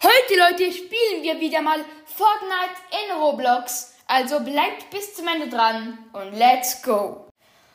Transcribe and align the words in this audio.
Heute, 0.00 0.38
Leute, 0.38 0.72
spielen 0.72 1.24
wir 1.24 1.40
wieder 1.40 1.60
mal 1.60 1.84
Fortnite 2.06 2.80
in 2.92 3.16
Roblox. 3.20 3.94
Also 4.06 4.38
bleibt 4.38 4.90
bis 4.90 5.16
zum 5.16 5.26
Ende 5.26 5.48
dran 5.48 5.98
und 6.12 6.34
let's 6.34 6.82
go. 6.82 7.26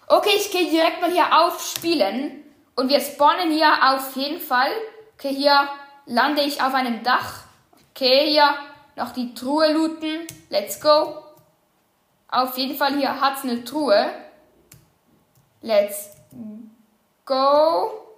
Okay, 0.08 0.32
ich 0.38 0.50
gehe 0.50 0.70
direkt 0.70 1.02
mal 1.02 1.12
hier 1.12 1.38
auf 1.38 1.62
Spielen. 1.62 2.46
Und 2.76 2.88
wir 2.88 3.02
spawnen 3.02 3.52
hier 3.52 3.74
auf 3.84 4.16
jeden 4.16 4.40
Fall. 4.40 4.72
Okay, 5.16 5.36
hier 5.36 5.68
lande 6.06 6.44
ich 6.44 6.62
auf 6.62 6.74
einem 6.74 7.04
Dach. 7.04 7.44
Okay, 7.92 8.32
hier 8.32 8.56
noch 8.96 9.12
die 9.12 9.34
Truhe 9.34 9.74
looten. 9.74 10.26
Let's 10.50 10.80
go. 10.80 11.18
Auf 12.30 12.58
jeden 12.58 12.78
Fall 12.78 12.96
hier 12.96 13.20
hat 13.20 13.40
es 13.40 13.44
eine 13.44 13.66
Truhe. 13.66 14.10
Let's 15.62 16.12
go. 17.26 18.13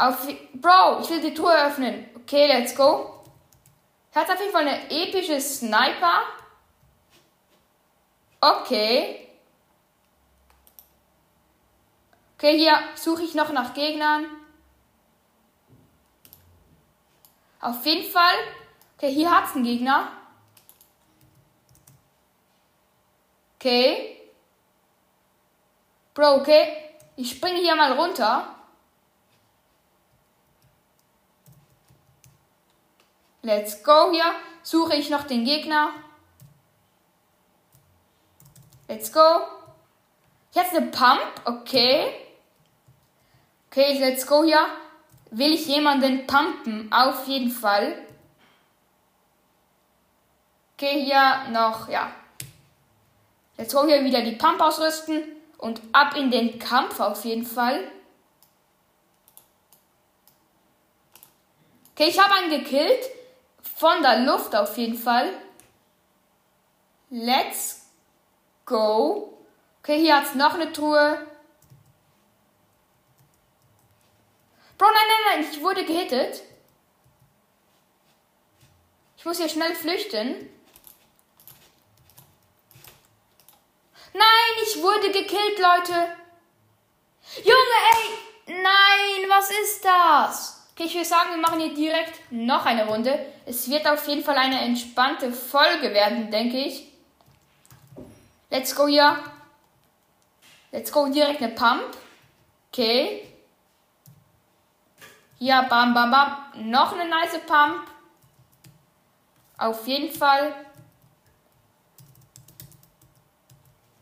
Auf, 0.00 0.26
Bro, 0.54 1.00
ich 1.02 1.10
will 1.10 1.20
die 1.20 1.34
Truhe 1.34 1.52
öffnen. 1.52 2.08
Okay, 2.16 2.46
let's 2.46 2.74
go. 2.74 3.22
Hat 4.14 4.30
auf 4.30 4.40
jeden 4.40 4.50
Fall 4.50 4.66
eine 4.66 4.90
epische 4.90 5.38
Sniper. 5.38 6.22
Okay. 8.40 9.28
Okay, 12.34 12.56
hier 12.56 12.78
suche 12.94 13.24
ich 13.24 13.34
noch 13.34 13.52
nach 13.52 13.74
Gegnern. 13.74 14.24
Auf 17.60 17.84
jeden 17.84 18.10
Fall. 18.10 18.36
Okay, 18.96 19.12
hier 19.12 19.30
hat 19.30 19.50
es 19.50 19.54
einen 19.54 19.64
Gegner. 19.64 20.12
Okay. 23.56 24.32
Bro, 26.14 26.36
okay. 26.36 26.96
Ich 27.16 27.32
springe 27.32 27.58
hier 27.58 27.76
mal 27.76 27.92
runter. 27.92 28.56
Let's 33.42 33.82
go 33.82 34.10
hier. 34.12 34.34
Suche 34.62 34.96
ich 34.96 35.10
noch 35.10 35.24
den 35.24 35.44
Gegner. 35.44 35.90
Let's 38.88 39.12
go. 39.12 39.40
Jetzt 40.52 40.74
eine 40.74 40.86
Pump. 40.86 41.42
Okay. 41.44 42.12
Okay, 43.70 43.98
let's 43.98 44.26
go 44.26 44.44
hier. 44.44 44.66
Will 45.30 45.54
ich 45.54 45.66
jemanden 45.66 46.26
pumpen? 46.26 46.92
Auf 46.92 47.26
jeden 47.28 47.50
Fall. 47.50 48.04
Okay, 50.76 51.04
hier 51.04 51.50
noch, 51.52 51.88
ja. 51.88 52.10
Let's 53.56 53.72
go 53.72 53.86
hier 53.86 54.04
wieder 54.04 54.22
die 54.22 54.36
Pump 54.36 54.60
ausrüsten. 54.60 55.22
Und 55.56 55.80
ab 55.92 56.16
in 56.16 56.30
den 56.30 56.58
Kampf 56.58 57.00
auf 57.00 57.24
jeden 57.24 57.44
Fall. 57.44 57.90
Okay, 61.92 62.08
ich 62.08 62.18
habe 62.18 62.34
einen 62.34 62.50
gekillt. 62.50 63.19
Von 63.80 64.02
der 64.02 64.18
Luft 64.18 64.54
auf 64.54 64.76
jeden 64.76 64.98
Fall. 64.98 65.32
Let's 67.08 67.86
go. 68.66 69.38
Okay, 69.78 69.98
hier 69.98 70.16
hat 70.18 70.26
es 70.26 70.34
noch 70.34 70.52
eine 70.52 70.70
Truhe. 70.70 71.26
Bro, 74.76 74.86
nein, 74.86 74.96
nein, 75.08 75.40
nein, 75.40 75.50
ich 75.50 75.62
wurde 75.62 75.86
gehittet. 75.86 76.42
Ich 79.16 79.24
muss 79.24 79.38
hier 79.38 79.48
schnell 79.48 79.74
flüchten. 79.74 80.50
Nein, 84.12 84.52
ich 84.62 84.82
wurde 84.82 85.10
gekillt, 85.10 85.58
Leute. 85.58 86.16
Junge, 87.38 87.78
ey. 87.94 88.62
Nein, 88.62 89.30
was 89.30 89.50
ist 89.50 89.82
das? 89.82 90.59
Okay, 90.80 90.88
ich 90.88 90.94
würde 90.94 91.06
sagen, 91.06 91.30
wir 91.32 91.36
machen 91.36 91.60
hier 91.60 91.74
direkt 91.74 92.32
noch 92.32 92.64
eine 92.64 92.86
Runde. 92.86 93.26
Es 93.44 93.68
wird 93.68 93.86
auf 93.86 94.08
jeden 94.08 94.24
Fall 94.24 94.38
eine 94.38 94.62
entspannte 94.62 95.30
Folge 95.30 95.92
werden, 95.92 96.30
denke 96.30 96.56
ich. 96.56 96.90
Let's 98.48 98.74
go 98.74 98.88
hier. 98.88 99.18
Let's 100.72 100.90
go 100.90 101.06
direkt 101.10 101.42
eine 101.42 101.52
Pump. 101.52 101.98
Okay. 102.72 103.28
Hier, 105.38 105.66
bam, 105.68 105.92
bam, 105.92 106.10
bam. 106.10 106.70
Noch 106.70 106.94
eine 106.94 107.10
nice 107.10 107.38
Pump. 107.46 107.86
Auf 109.58 109.86
jeden 109.86 110.10
Fall. 110.10 110.54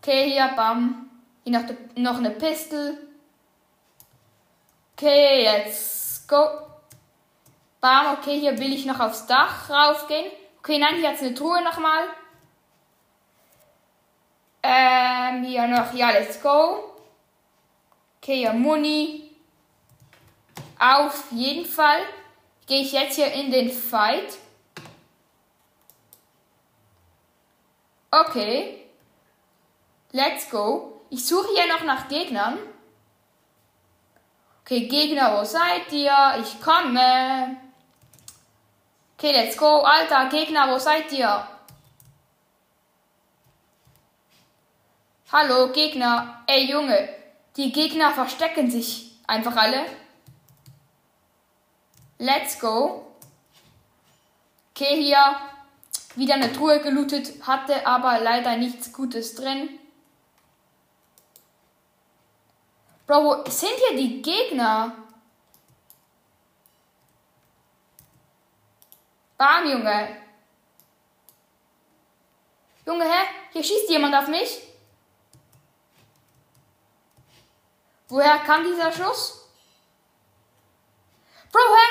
Okay, 0.01 0.31
hier, 0.31 0.53
bam. 0.55 1.11
Hier 1.43 1.59
noch, 1.59 1.69
noch 1.97 2.19
eine 2.19 2.31
Pistol. 2.31 2.99
Okay, 4.93 5.43
let's 5.43 6.25
go. 6.29 6.68
Bam, 7.81 8.19
okay, 8.19 8.41
hier 8.41 8.59
will 8.59 8.73
ich 8.73 8.87
noch 8.87 9.01
aufs 9.01 9.27
Dach 9.27 9.71
raufgehen. 9.71 10.31
Okay, 10.59 10.79
nein, 10.79 10.97
hier 10.97 11.09
hat 11.09 11.17
es 11.17 11.23
eine 11.23 11.35
Truhe 11.35 11.63
nochmal. 11.63 12.05
Ähm, 14.63 15.45
hier 15.45 15.67
noch, 15.69 15.93
ja, 15.95 16.11
let's 16.11 16.43
go. 16.43 16.93
Okay, 18.21 18.43
ja, 18.43 18.53
Muni. 18.53 19.31
Auf 20.79 21.31
jeden 21.31 21.65
Fall 21.65 22.01
gehe 22.67 22.83
ich 22.83 22.93
jetzt 22.93 23.17
hier 23.17 23.33
in 23.33 23.51
den 23.51 23.71
Fight. 23.71 24.39
Okay. 28.11 28.85
Let's 30.13 30.51
go. 30.51 31.03
Ich 31.11 31.27
suche 31.27 31.49
hier 31.55 31.69
noch 31.69 31.85
nach 31.85 32.09
Gegnern. 32.09 32.59
Okay, 34.63 34.87
Gegner, 34.89 35.39
wo 35.39 35.45
seid 35.45 35.91
ihr? 35.93 36.13
Ich 36.43 36.61
komme. 36.61 37.57
Okay, 39.21 39.33
let's 39.33 39.57
go. 39.57 39.81
Alter, 39.81 40.29
Gegner, 40.29 40.71
wo 40.73 40.79
seid 40.79 41.11
ihr? 41.11 41.45
Hallo, 45.33 45.73
Gegner. 45.73 46.45
Ey, 46.47 46.71
Junge. 46.71 47.09
Die 47.57 47.73
Gegner 47.73 48.13
verstecken 48.13 48.71
sich 48.71 49.11
einfach 49.27 49.57
alle. 49.57 49.87
Let's 52.19 52.61
go. 52.61 53.07
Okay, 54.71 55.03
hier 55.03 55.37
wieder 56.15 56.35
eine 56.35 56.53
Truhe 56.53 56.79
gelootet, 56.81 57.45
hatte 57.45 57.85
aber 57.89 58.21
leider 58.21 58.57
nichts 58.57 58.93
Gutes 58.93 59.35
drin. 59.35 59.69
Bro, 63.09 63.25
wo 63.25 63.51
sind 63.51 63.75
hier 63.89 63.97
die 63.97 64.23
Gegner? 64.23 64.95
Bam, 69.39 69.71
Junge. 69.71 70.17
Junge, 72.85 73.05
hä? 73.05 73.27
Hier 73.53 73.63
schießt 73.63 73.89
jemand 73.89 74.15
auf 74.17 74.27
mich. 74.27 74.59
Woher 78.09 78.39
kam 78.39 78.65
dieser 78.65 78.91
Schuss? 78.91 79.49
Bro, 81.53 81.61
hä? 81.61 81.89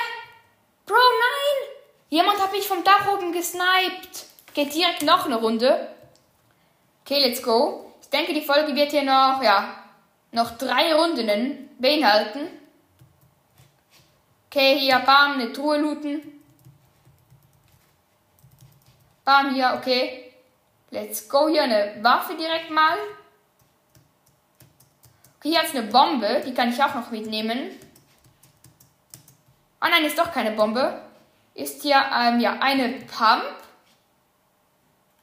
Bro, 0.86 0.96
nein! 0.96 1.69
Jemand 2.09 2.41
hat 2.41 2.52
mich 2.52 2.68
vom 2.68 2.84
Dach 2.84 3.07
oben 3.07 3.31
gesniped. 3.31 4.25
Geht 4.53 4.74
direkt 4.74 5.03
noch 5.03 5.25
eine 5.25 5.38
Runde. 5.38 5.96
Okay, 7.06 7.25
let's 7.25 7.41
go. 7.41 7.94
Ich 8.02 8.09
denke, 8.09 8.34
die 8.34 8.41
Folge 8.41 8.75
wird 8.75 8.91
hier 8.91 9.03
noch, 9.03 9.41
ja, 9.41 9.84
noch 10.31 10.57
drei 10.57 10.94
Runden 10.94 11.69
beinhalten. 11.80 12.50
Okay, 14.47 14.80
hier, 14.80 15.00
bam, 15.00 15.34
eine 15.34 15.53
Truhe 15.53 15.78
looten. 15.78 16.37
Bam, 19.27 19.53
hier, 19.53 19.73
okay. 19.77 20.33
Let's 20.89 21.27
go. 21.27 21.49
Hier 21.49 21.63
eine 21.63 22.01
Waffe 22.01 22.38
direkt 22.38 22.69
mal. 22.69 22.97
Okay, 25.38 25.49
hier 25.49 25.63
ist 25.63 25.75
eine 25.75 25.88
Bombe. 25.88 26.41
Die 26.45 26.53
kann 26.53 26.69
ich 26.69 26.81
auch 26.81 26.95
noch 26.95 27.11
mitnehmen. 27.11 27.77
Oh 29.81 29.88
nein, 29.89 30.05
ist 30.05 30.17
doch 30.17 30.31
keine 30.31 30.51
Bombe. 30.51 31.01
Ist 31.55 31.81
hier 31.81 32.01
ähm, 32.18 32.39
ja, 32.39 32.57
eine 32.62 32.88
Pump. 33.01 33.44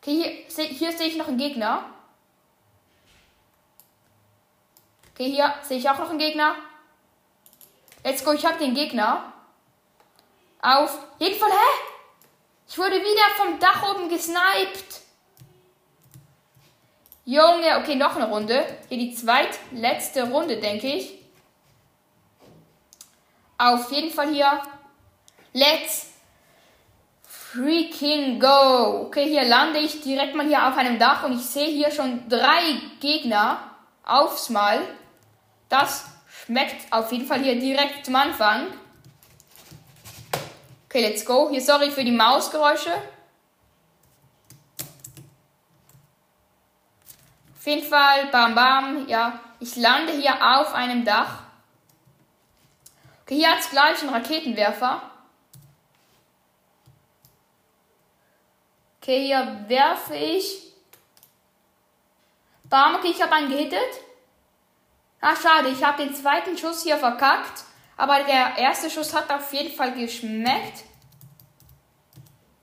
Okay, 0.02 0.44
hier, 0.54 0.64
hier 0.66 0.92
sehe 0.92 1.08
ich 1.08 1.16
noch 1.16 1.28
einen 1.28 1.38
Gegner. 1.38 1.86
Okay, 5.14 5.30
hier 5.30 5.54
sehe 5.62 5.78
ich 5.78 5.88
auch 5.88 5.98
noch 5.98 6.10
einen 6.10 6.18
Gegner. 6.18 6.56
Let's 8.04 8.22
go, 8.22 8.32
ich 8.32 8.44
habe 8.44 8.58
den 8.58 8.74
Gegner. 8.74 9.32
Auf 10.60 10.98
jeden 11.18 11.40
Fall, 11.40 11.50
hä? 11.50 11.93
Ich 12.74 12.78
wurde 12.78 12.96
wieder 12.96 13.28
vom 13.36 13.60
Dach 13.60 13.88
oben 13.88 14.08
gesniped. 14.08 15.00
Junge, 17.24 17.78
okay, 17.78 17.94
noch 17.94 18.16
eine 18.16 18.28
Runde. 18.28 18.66
Hier 18.88 18.98
die 18.98 19.14
zweitletzte 19.14 20.28
Runde, 20.28 20.56
denke 20.56 20.88
ich. 20.88 21.12
Auf 23.58 23.92
jeden 23.92 24.10
Fall 24.10 24.34
hier. 24.34 24.60
Let's 25.52 26.14
freaking 27.22 28.40
go. 28.40 29.06
Okay, 29.06 29.28
hier 29.28 29.44
lande 29.44 29.78
ich 29.78 30.00
direkt 30.00 30.34
mal 30.34 30.44
hier 30.48 30.66
auf 30.66 30.76
einem 30.76 30.98
Dach 30.98 31.22
und 31.22 31.38
ich 31.38 31.46
sehe 31.46 31.68
hier 31.68 31.92
schon 31.92 32.28
drei 32.28 32.80
Gegner 32.98 33.70
aufs 34.04 34.50
Mal. 34.50 34.80
Das 35.68 36.06
schmeckt 36.44 36.92
auf 36.92 37.12
jeden 37.12 37.28
Fall 37.28 37.38
hier 37.38 37.56
direkt 37.56 38.04
zum 38.04 38.16
Anfang. 38.16 38.66
Okay, 40.94 41.08
let's 41.08 41.24
go. 41.24 41.50
Hier, 41.50 41.60
sorry 41.60 41.90
für 41.90 42.04
die 42.04 42.12
Mausgeräusche. 42.12 42.92
Auf 47.58 47.66
jeden 47.66 47.84
Fall, 47.84 48.26
bam, 48.26 48.54
bam. 48.54 49.08
Ja, 49.08 49.40
ich 49.58 49.74
lande 49.74 50.12
hier 50.12 50.36
auf 50.40 50.72
einem 50.72 51.04
Dach. 51.04 51.40
Okay, 53.22 53.34
hier 53.34 53.50
hat 53.50 53.58
es 53.58 53.70
gleich 53.70 54.02
einen 54.02 54.10
Raketenwerfer. 54.10 55.02
Okay, 59.02 59.26
hier 59.26 59.64
werfe 59.66 60.14
ich. 60.14 60.74
Bam, 62.70 62.94
okay, 62.94 63.10
ich 63.10 63.20
habe 63.20 63.32
einen 63.32 63.48
gehittet. 63.48 63.80
Ach, 65.20 65.42
schade, 65.42 65.70
ich 65.70 65.82
habe 65.82 66.04
den 66.04 66.14
zweiten 66.14 66.56
Schuss 66.56 66.84
hier 66.84 66.98
verkackt. 66.98 67.64
Aber 67.96 68.24
der 68.24 68.58
erste 68.58 68.90
Schuss 68.90 69.14
hat 69.14 69.30
auf 69.30 69.52
jeden 69.52 69.74
Fall 69.74 69.92
geschmeckt. 69.92 70.84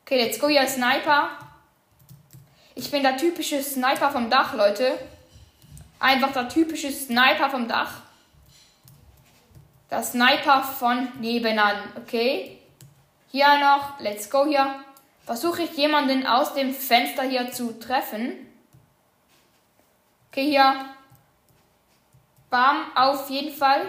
Okay, 0.04 0.26
let's 0.26 0.40
go 0.40 0.48
hier 0.48 0.68
Sniper. 0.68 1.30
Ich 2.76 2.92
bin 2.92 3.04
der 3.04 3.18
typische 3.18 3.62
Sniper 3.62 4.12
vom 4.12 4.30
Dach, 4.30 4.54
Leute. 4.54 4.98
Einfach 6.00 6.34
der 6.34 6.50
typische 6.50 6.92
Sniper 6.92 7.50
vom 7.50 7.68
Dach. 7.68 8.02
Der 9.90 10.04
Sniper 10.04 10.64
von 10.64 11.10
nebenan, 11.20 11.78
okay? 11.96 12.58
Hier 13.32 13.58
noch, 13.60 14.00
let's 14.00 14.30
go 14.30 14.46
hier. 14.46 14.84
Versuche 15.26 15.64
ich 15.64 15.78
jemanden 15.78 16.26
aus 16.26 16.54
dem 16.54 16.74
Fenster 16.74 17.24
hier 17.24 17.52
zu 17.52 17.80
treffen. 17.80 18.34
Okay, 20.30 20.46
hier. 20.46 20.86
Bam, 22.50 22.86
auf 22.96 23.30
jeden 23.30 23.56
Fall. 23.56 23.86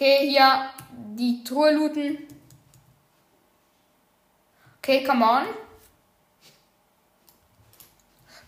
Okay, 0.00 0.28
hier 0.28 0.70
die 1.16 1.42
Truhe 1.42 1.72
looten. 1.72 2.18
Okay, 4.78 5.02
come 5.02 5.24
on. 5.24 5.44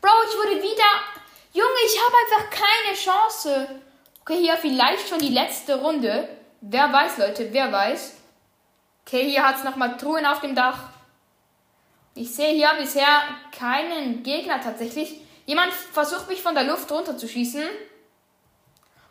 Bro, 0.01 0.11
ich 0.29 0.37
wurde 0.37 0.63
wieder. 0.63 0.85
Junge, 1.53 1.81
ich 1.85 1.99
habe 2.01 2.15
einfach 2.23 2.51
keine 2.51 2.97
Chance. 2.97 3.81
Okay, 4.21 4.39
hier 4.39 4.57
vielleicht 4.59 5.09
schon 5.09 5.19
die 5.19 5.31
letzte 5.31 5.81
Runde. 5.81 6.29
Wer 6.61 6.93
weiß, 6.93 7.19
Leute, 7.19 7.53
wer 7.53 7.73
weiß. 7.73 8.15
Okay, 9.05 9.29
hier 9.29 9.45
hat 9.45 9.57
es 9.57 9.65
nochmal 9.65 9.97
Truhen 9.97 10.27
auf 10.27 10.41
dem 10.41 10.55
Dach. 10.55 10.91
Ich 12.15 12.33
sehe 12.33 12.55
hier 12.55 12.75
bisher 12.79 13.23
keinen 13.51 14.23
Gegner 14.23 14.61
tatsächlich. 14.61 15.21
Jemand 15.47 15.73
versucht 15.73 16.29
mich 16.29 16.43
von 16.43 16.55
der 16.55 16.63
Luft 16.63 16.93
runterzuschießen. 16.93 17.65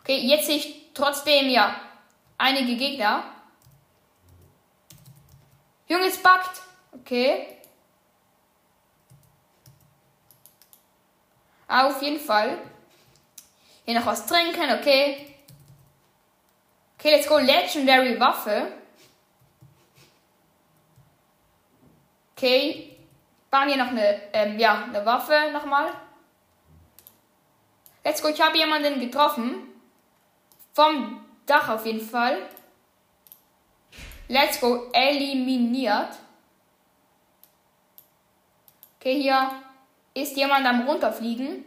Okay, 0.00 0.20
jetzt 0.20 0.46
sehe 0.46 0.56
ich 0.56 0.90
trotzdem 0.94 1.50
ja 1.50 1.78
einige 2.40 2.76
Gegner. 2.76 3.24
Junge, 5.86 6.06
es 6.06 6.22
backt. 6.22 6.62
Okay. 6.92 7.58
Auf 11.68 12.02
jeden 12.02 12.18
Fall. 12.18 12.58
Hier 13.84 13.98
noch 13.98 14.06
was 14.06 14.26
trinken, 14.26 14.72
okay. 14.72 15.34
Okay, 16.98 17.10
let's 17.10 17.28
go. 17.28 17.38
Legendary 17.38 18.18
Waffe. 18.18 18.72
Okay. 22.36 22.96
Bauen 23.50 23.68
hier 23.68 23.76
noch 23.76 23.88
eine, 23.88 24.32
ähm, 24.32 24.58
ja, 24.58 24.84
eine 24.84 25.04
Waffe 25.04 25.50
nochmal. 25.52 25.92
Let's 28.04 28.22
go. 28.22 28.28
Ich 28.28 28.40
habe 28.40 28.56
jemanden 28.56 28.98
getroffen. 29.00 29.66
Vom 30.72 31.29
Dach 31.46 31.68
auf 31.68 31.86
jeden 31.86 32.00
Fall. 32.00 32.38
Let's 34.28 34.60
go. 34.60 34.90
Eliminiert. 34.92 36.10
Okay, 38.98 39.20
hier 39.20 39.50
ist 40.14 40.36
jemand 40.36 40.66
am 40.66 40.86
runterfliegen. 40.86 41.64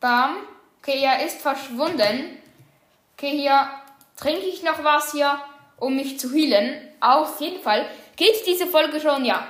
Bam. 0.00 0.36
Okay, 0.78 1.00
er 1.02 1.24
ist 1.24 1.40
verschwunden. 1.40 2.38
Okay, 3.16 3.38
hier 3.38 3.70
trinke 4.16 4.46
ich 4.46 4.62
noch 4.62 4.82
was 4.82 5.12
hier, 5.12 5.38
um 5.78 5.94
mich 5.94 6.18
zu 6.18 6.32
healen. 6.32 6.88
Auf 7.00 7.40
jeden 7.40 7.62
Fall 7.62 7.86
geht 8.16 8.46
diese 8.46 8.66
Folge 8.66 9.00
schon, 9.00 9.24
ja, 9.24 9.46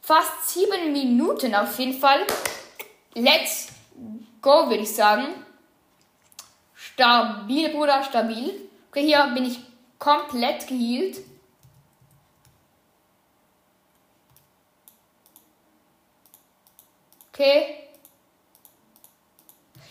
fast 0.00 0.48
sieben 0.48 0.92
Minuten 0.92 1.54
auf 1.54 1.78
jeden 1.78 1.98
Fall. 1.98 2.26
Let's 3.14 3.68
go, 4.40 4.68
würde 4.70 4.82
ich 4.84 4.94
sagen. 4.94 5.26
Stabil, 6.98 7.68
Bruder, 7.68 8.02
stabil. 8.02 8.68
Okay, 8.90 9.06
hier 9.06 9.24
bin 9.32 9.44
ich 9.44 9.60
komplett 10.00 10.66
geheilt. 10.66 11.18
Okay. 17.32 17.88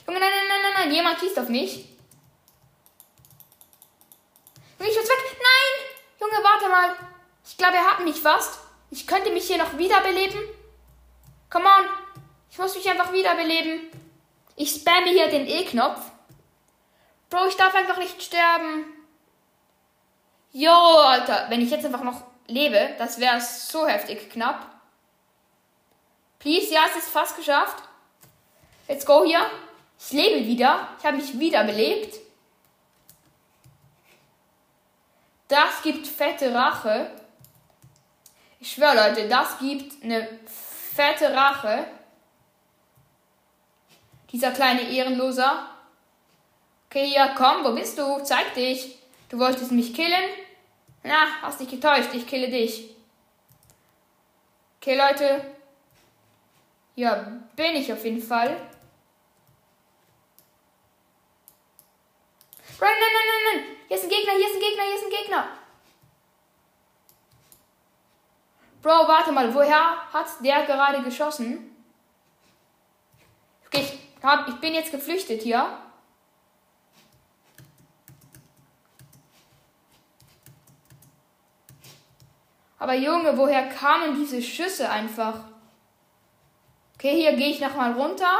Junge, 0.05 0.19
nein, 0.19 0.29
nein, 0.29 0.47
nein, 0.49 0.61
nein, 0.63 0.73
nein. 0.75 0.91
Jemand 0.91 1.17
schießt 1.21 1.39
auf 1.39 1.47
mich. 1.47 1.87
Junge, 4.77 4.91
ich 4.91 4.97
muss 4.97 5.07
weg. 5.07 5.37
Nein! 5.39 6.19
Junge, 6.19 6.43
warte 6.43 6.67
mal. 6.67 7.07
Ich 7.45 7.55
glaube, 7.55 7.77
er 7.77 7.89
hat 7.89 8.03
mich 8.03 8.19
fast. 8.19 8.59
Ich 8.91 9.07
könnte 9.07 9.31
mich 9.31 9.47
hier 9.47 9.59
noch 9.59 9.77
wiederbeleben. 9.77 10.41
Come 11.49 11.67
on. 11.67 11.85
Ich 12.51 12.57
muss 12.57 12.75
mich 12.75 12.89
einfach 12.89 13.13
wiederbeleben. 13.13 13.89
Ich 14.57 14.71
spamme 14.71 15.07
hier 15.11 15.29
den 15.29 15.47
E-Knopf. 15.47 16.01
Bro, 17.29 17.47
ich 17.47 17.57
darf 17.57 17.75
einfach 17.75 17.97
nicht 17.97 18.21
sterben. 18.21 18.85
Jo, 20.53 20.71
Alter. 20.71 21.47
Wenn 21.49 21.61
ich 21.61 21.69
jetzt 21.69 21.85
einfach 21.85 22.03
noch 22.03 22.23
lebe, 22.47 22.95
das 22.97 23.19
wäre 23.19 23.41
so 23.41 23.87
heftig 23.87 24.29
knapp. 24.29 24.65
Please, 26.39 26.73
ja, 26.73 26.81
es 26.89 27.03
ist 27.03 27.09
fast 27.09 27.35
geschafft. 27.35 27.83
Let's 28.87 29.05
go 29.05 29.25
hier. 29.25 29.41
Ich 29.99 30.11
lebe 30.11 30.47
wieder. 30.47 30.87
Ich 30.99 31.05
habe 31.05 31.17
mich 31.17 31.37
wiederbelebt. 31.37 32.15
Das 35.47 35.81
gibt 35.81 36.07
fette 36.07 36.53
Rache. 36.53 37.11
Ich 38.59 38.71
schwöre, 38.71 39.09
Leute, 39.09 39.27
das 39.27 39.59
gibt 39.59 40.03
eine 40.03 40.27
fette 40.95 41.33
Rache. 41.33 41.87
Dieser 44.31 44.51
kleine 44.51 44.81
Ehrenloser. 44.81 45.69
Okay, 46.89 47.13
ja, 47.13 47.35
komm, 47.35 47.65
wo 47.65 47.73
bist 47.73 47.97
du? 47.97 48.23
Zeig 48.23 48.53
dich. 48.53 48.97
Du 49.29 49.37
wolltest 49.39 49.71
mich 49.71 49.93
killen? 49.93 50.29
Na, 51.03 51.41
hast 51.41 51.59
dich 51.59 51.69
getäuscht. 51.69 52.13
Ich 52.13 52.25
kille 52.25 52.49
dich. 52.49 52.95
Okay, 54.79 54.95
Leute. 54.95 55.57
Ja, 56.95 57.31
bin 57.55 57.75
ich 57.75 57.91
auf 57.91 58.03
jeden 58.05 58.21
Fall. 58.21 58.49
Nein, 62.79 62.95
nein, 62.99 63.11
nein, 63.13 63.27
nein, 63.27 63.43
nein. 63.53 63.77
Hier 63.87 63.97
ist 63.97 64.03
ein 64.03 64.09
Gegner, 64.09 64.33
hier 64.33 64.47
ist 64.47 64.55
ein 64.55 64.61
Gegner, 64.61 64.83
hier 64.83 64.95
ist 64.95 65.03
ein 65.03 65.09
Gegner. 65.09 65.47
Bro, 68.81 69.07
warte 69.07 69.31
mal, 69.31 69.53
woher 69.53 70.11
hat 70.13 70.27
der 70.39 70.65
gerade 70.65 71.03
geschossen? 71.03 71.75
Okay, 73.65 73.81
ich, 73.81 74.23
hab, 74.23 74.47
ich 74.47 74.55
bin 74.55 74.73
jetzt 74.73 74.91
geflüchtet 74.91 75.41
hier. 75.41 75.77
Aber 82.79 82.93
Junge, 82.93 83.37
woher 83.37 83.69
kamen 83.69 84.15
diese 84.15 84.41
Schüsse 84.41 84.89
einfach? 84.89 85.39
Okay, 86.95 87.15
hier 87.15 87.33
gehe 87.35 87.49
ich 87.49 87.59
nochmal 87.59 87.93
runter. 87.93 88.39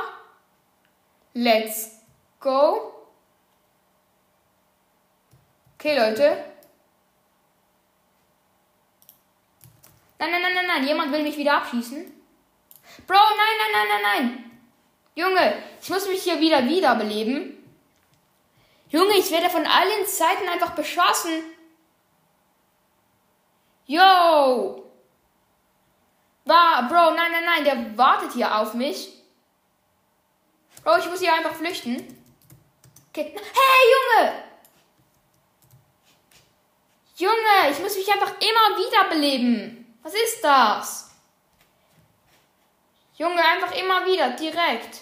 Let's 1.33 2.01
go. 2.39 2.93
Okay, 5.75 5.97
Leute. 5.97 6.43
Nein, 10.19 10.31
nein, 10.31 10.41
nein, 10.41 10.53
nein, 10.55 10.67
nein. 10.67 10.87
Jemand 10.87 11.11
will 11.11 11.23
mich 11.23 11.37
wieder 11.37 11.57
abschießen. 11.57 12.11
Bro, 13.05 13.15
nein, 13.15 13.57
nein, 13.59 13.71
nein, 13.73 13.87
nein, 13.87 14.01
nein. 14.01 14.61
Junge, 15.13 15.63
ich 15.81 15.89
muss 15.89 16.07
mich 16.07 16.23
hier 16.23 16.39
wieder 16.39 16.65
wiederbeleben. 16.65 17.57
Junge, 18.89 19.17
ich 19.17 19.29
werde 19.31 19.49
von 19.49 19.65
allen 19.65 20.05
Seiten 20.05 20.47
einfach 20.47 20.71
beschossen. 20.71 21.43
Yo! 23.87 24.83
War, 26.45 26.87
Bro, 26.87 27.11
nein, 27.11 27.31
nein, 27.31 27.45
nein, 27.45 27.63
der 27.63 27.97
wartet 27.97 28.33
hier 28.33 28.55
auf 28.57 28.73
mich. 28.73 29.09
Bro, 30.83 30.97
ich 30.97 31.09
muss 31.09 31.19
hier 31.19 31.33
einfach 31.33 31.55
flüchten. 31.55 31.95
Okay. 33.09 33.33
Hey, 33.35 33.83
Junge! 33.95 34.43
Junge, 37.15 37.71
ich 37.71 37.79
muss 37.79 37.95
mich 37.95 38.11
einfach 38.11 38.33
immer 38.39 38.77
wiederbeleben. 38.77 39.97
Was 40.03 40.13
ist 40.13 40.43
das? 40.43 41.09
Junge, 43.15 43.43
einfach 43.43 43.71
immer 43.71 44.05
wieder, 44.05 44.29
direkt. 44.31 45.01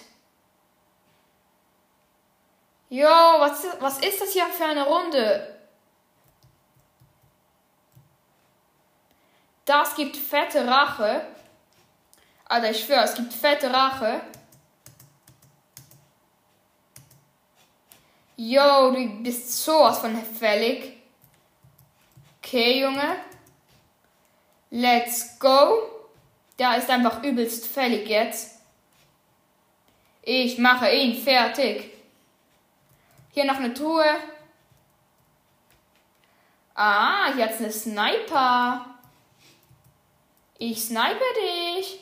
Jo, 2.88 3.08
was, 3.08 3.66
was 3.80 3.98
ist 3.98 4.20
das 4.20 4.32
hier 4.32 4.46
für 4.46 4.64
eine 4.64 4.86
Runde? 4.86 5.55
Das 9.66 9.96
gibt 9.96 10.16
fette 10.16 10.66
Rache. 10.66 11.26
Alter, 12.46 12.70
ich 12.70 12.84
schwöre, 12.84 13.02
es 13.02 13.14
gibt 13.14 13.34
fette 13.34 13.70
Rache. 13.70 14.20
Yo, 18.36 18.92
du 18.92 19.22
bist 19.22 19.64
sowas 19.64 19.98
von 19.98 20.16
fällig. 20.24 21.02
Okay, 22.38 22.80
Junge. 22.80 23.16
Let's 24.70 25.36
go. 25.40 25.82
Der 26.58 26.76
ist 26.76 26.88
einfach 26.88 27.24
übelst 27.24 27.66
fällig 27.66 28.08
jetzt. 28.08 28.60
Ich 30.22 30.58
mache 30.58 30.90
ihn 30.92 31.20
fertig. 31.20 31.92
Hier 33.32 33.44
noch 33.44 33.56
eine 33.56 33.74
Truhe. 33.74 34.14
Ah, 36.74 37.32
jetzt 37.36 37.60
eine 37.60 37.72
Sniper. 37.72 38.95
Ich 40.58 40.84
snipe 40.84 41.24
dich. 41.40 42.00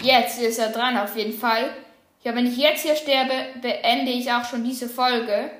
Jetzt 0.00 0.38
ist 0.38 0.58
er 0.58 0.70
dran 0.70 0.96
auf 0.96 1.16
jeden 1.16 1.36
Fall. 1.36 1.74
Ja, 2.22 2.34
wenn 2.34 2.46
ich 2.46 2.56
jetzt 2.56 2.82
hier 2.82 2.96
sterbe, 2.96 3.58
beende 3.60 4.10
ich 4.10 4.30
auch 4.30 4.44
schon 4.44 4.64
diese 4.64 4.88
Folge. 4.88 5.50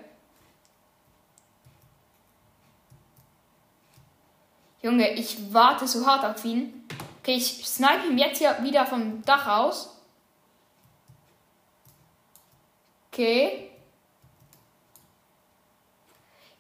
Junge, 4.83 5.11
ich 5.13 5.53
warte 5.53 5.89
so 5.89 6.07
hart 6.07 6.25
auf 6.25 6.45
ihn. 6.45 6.87
Okay, 7.21 7.37
ich 7.37 7.67
snipe 7.67 8.07
ihn 8.09 8.19
jetzt 8.19 8.39
hier 8.39 8.57
wieder 8.63 8.87
vom 8.87 9.23
Dach 9.23 9.47
aus. 9.47 9.97
Okay. 13.13 13.71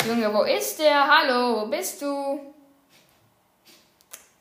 Junge, 0.08 0.32
wo 0.32 0.42
ist 0.44 0.78
der? 0.78 1.06
Hallo, 1.06 1.60
wo 1.60 1.66
bist 1.66 2.00
du? 2.00 2.54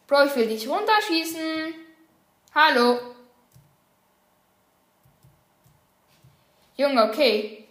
Bro, 0.07 0.23
ich 0.23 0.35
will 0.37 0.47
dich 0.47 0.65
runterschießen. 0.65 1.73
Hallo. 2.55 2.97
Junge, 6.77 7.03
okay. 7.03 7.67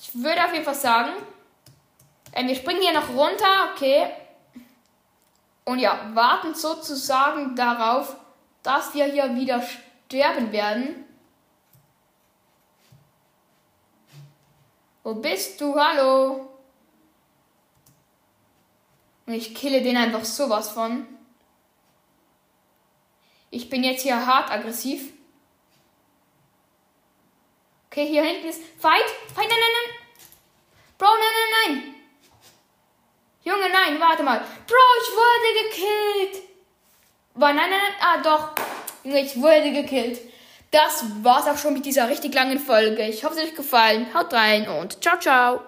Ich 0.00 0.14
würde 0.14 0.44
auf 0.44 0.52
jeden 0.52 0.64
Fall 0.64 0.76
sagen, 0.76 1.10
äh, 2.30 2.46
wir 2.46 2.54
springen 2.54 2.82
hier 2.82 2.92
noch 2.92 3.08
runter, 3.08 3.72
okay. 3.72 4.12
Und 5.64 5.80
ja, 5.80 6.08
warten 6.14 6.54
sozusagen 6.54 7.56
darauf, 7.56 8.14
dass 8.62 8.94
wir 8.94 9.06
hier 9.06 9.34
wieder 9.34 9.60
sterben 10.06 10.52
werden. 10.52 11.04
Wo 15.02 15.14
bist 15.14 15.60
du? 15.60 15.74
Hallo? 15.74 16.51
Und 19.26 19.34
ich 19.34 19.54
kille 19.54 19.82
den 19.82 19.96
einfach 19.96 20.24
sowas 20.24 20.70
von. 20.70 21.06
Ich 23.50 23.68
bin 23.68 23.84
jetzt 23.84 24.02
hier 24.02 24.26
hart 24.26 24.50
aggressiv. 24.50 25.12
Okay, 27.90 28.06
hier 28.06 28.24
hinten 28.24 28.48
ist. 28.48 28.62
Fight! 28.78 29.04
Fight! 29.34 29.48
Nein, 29.48 29.58
nein, 29.60 29.70
nein! 29.76 29.96
Bro, 30.96 31.08
nein, 31.08 31.34
nein, 31.36 31.82
nein! 31.82 31.94
Junge, 33.44 33.68
nein, 33.68 34.00
warte 34.00 34.22
mal. 34.22 34.38
Bro, 34.38 34.76
ich 35.02 35.10
wurde 35.12 35.68
gekillt! 35.68 36.42
War, 37.34 37.52
nein, 37.52 37.68
nein, 37.68 37.80
nein, 37.80 37.94
ah, 38.00 38.22
doch. 38.22 38.52
Junge, 39.04 39.20
ich 39.20 39.36
wurde 39.36 39.72
gekillt. 39.72 40.20
Das 40.70 41.04
war's 41.22 41.46
auch 41.46 41.58
schon 41.58 41.74
mit 41.74 41.84
dieser 41.84 42.08
richtig 42.08 42.32
langen 42.34 42.58
Folge. 42.58 43.06
Ich 43.06 43.24
hoffe, 43.24 43.34
es 43.34 43.42
hat 43.42 43.48
euch 43.48 43.54
gefallen. 43.54 44.14
Haut 44.14 44.32
rein 44.32 44.66
und 44.68 45.02
ciao, 45.02 45.18
ciao. 45.18 45.60